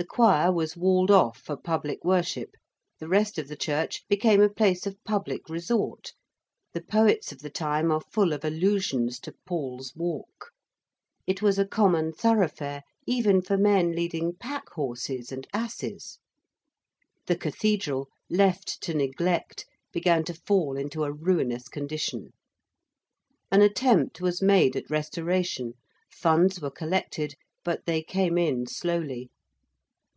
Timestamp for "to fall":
20.26-20.76